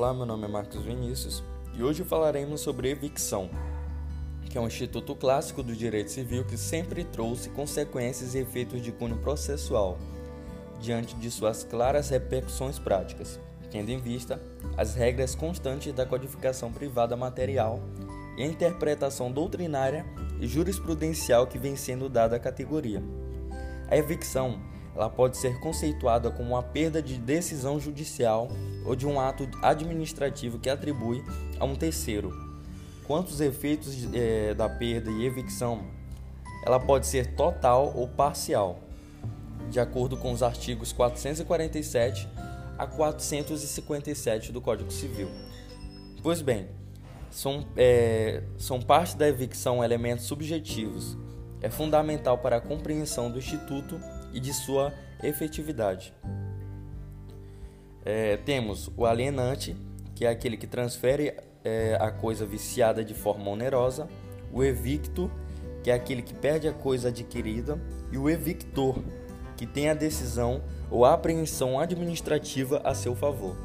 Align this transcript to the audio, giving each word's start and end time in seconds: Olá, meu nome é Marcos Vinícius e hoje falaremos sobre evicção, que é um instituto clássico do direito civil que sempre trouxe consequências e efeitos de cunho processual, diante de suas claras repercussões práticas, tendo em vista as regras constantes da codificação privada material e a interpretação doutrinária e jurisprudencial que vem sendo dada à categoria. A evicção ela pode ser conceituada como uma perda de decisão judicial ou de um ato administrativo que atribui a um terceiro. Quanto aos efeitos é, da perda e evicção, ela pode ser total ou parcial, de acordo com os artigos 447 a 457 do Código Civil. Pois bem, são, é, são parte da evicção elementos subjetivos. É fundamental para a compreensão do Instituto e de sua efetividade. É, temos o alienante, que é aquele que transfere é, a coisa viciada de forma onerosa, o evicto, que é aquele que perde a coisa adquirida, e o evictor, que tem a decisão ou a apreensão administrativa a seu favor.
Olá, 0.00 0.14
meu 0.14 0.24
nome 0.24 0.46
é 0.46 0.48
Marcos 0.48 0.82
Vinícius 0.82 1.44
e 1.76 1.82
hoje 1.82 2.04
falaremos 2.04 2.62
sobre 2.62 2.88
evicção, 2.88 3.50
que 4.48 4.56
é 4.56 4.60
um 4.60 4.66
instituto 4.66 5.14
clássico 5.14 5.62
do 5.62 5.76
direito 5.76 6.10
civil 6.10 6.42
que 6.42 6.56
sempre 6.56 7.04
trouxe 7.04 7.50
consequências 7.50 8.34
e 8.34 8.38
efeitos 8.38 8.80
de 8.80 8.92
cunho 8.92 9.18
processual, 9.18 9.98
diante 10.80 11.14
de 11.16 11.30
suas 11.30 11.64
claras 11.64 12.08
repercussões 12.08 12.78
práticas, 12.78 13.38
tendo 13.70 13.90
em 13.90 13.98
vista 13.98 14.40
as 14.74 14.94
regras 14.94 15.34
constantes 15.34 15.92
da 15.92 16.06
codificação 16.06 16.72
privada 16.72 17.14
material 17.14 17.78
e 18.38 18.42
a 18.42 18.46
interpretação 18.46 19.30
doutrinária 19.30 20.06
e 20.40 20.46
jurisprudencial 20.46 21.46
que 21.46 21.58
vem 21.58 21.76
sendo 21.76 22.08
dada 22.08 22.36
à 22.36 22.40
categoria. 22.40 23.02
A 23.90 23.98
evicção 23.98 24.58
ela 24.94 25.08
pode 25.08 25.36
ser 25.36 25.58
conceituada 25.60 26.30
como 26.30 26.50
uma 26.50 26.62
perda 26.62 27.00
de 27.00 27.16
decisão 27.16 27.78
judicial 27.78 28.48
ou 28.84 28.96
de 28.96 29.06
um 29.06 29.20
ato 29.20 29.48
administrativo 29.62 30.58
que 30.58 30.68
atribui 30.68 31.24
a 31.58 31.64
um 31.64 31.76
terceiro. 31.76 32.32
Quanto 33.06 33.30
aos 33.30 33.40
efeitos 33.40 34.08
é, 34.12 34.54
da 34.54 34.68
perda 34.68 35.10
e 35.10 35.24
evicção, 35.24 35.84
ela 36.64 36.78
pode 36.78 37.06
ser 37.06 37.34
total 37.34 37.92
ou 37.96 38.08
parcial, 38.08 38.80
de 39.70 39.80
acordo 39.80 40.16
com 40.16 40.32
os 40.32 40.42
artigos 40.42 40.92
447 40.92 42.28
a 42.76 42.86
457 42.86 44.52
do 44.52 44.60
Código 44.60 44.90
Civil. 44.90 45.28
Pois 46.22 46.42
bem, 46.42 46.68
são, 47.30 47.66
é, 47.76 48.42
são 48.58 48.80
parte 48.80 49.16
da 49.16 49.28
evicção 49.28 49.82
elementos 49.82 50.26
subjetivos. 50.26 51.16
É 51.62 51.70
fundamental 51.70 52.38
para 52.38 52.56
a 52.56 52.60
compreensão 52.60 53.30
do 53.30 53.38
Instituto 53.38 54.00
e 54.32 54.40
de 54.40 54.52
sua 54.52 54.92
efetividade. 55.22 56.14
É, 58.04 58.36
temos 58.38 58.90
o 58.96 59.04
alienante, 59.04 59.76
que 60.14 60.24
é 60.24 60.28
aquele 60.28 60.56
que 60.56 60.66
transfere 60.66 61.34
é, 61.64 61.96
a 62.00 62.10
coisa 62.10 62.46
viciada 62.46 63.04
de 63.04 63.14
forma 63.14 63.50
onerosa, 63.50 64.08
o 64.52 64.64
evicto, 64.64 65.30
que 65.82 65.90
é 65.90 65.94
aquele 65.94 66.22
que 66.22 66.34
perde 66.34 66.68
a 66.68 66.72
coisa 66.72 67.08
adquirida, 67.08 67.80
e 68.10 68.18
o 68.18 68.28
evictor, 68.28 69.02
que 69.56 69.66
tem 69.66 69.88
a 69.88 69.94
decisão 69.94 70.62
ou 70.90 71.04
a 71.04 71.14
apreensão 71.14 71.78
administrativa 71.78 72.80
a 72.84 72.94
seu 72.94 73.14
favor. 73.14 73.56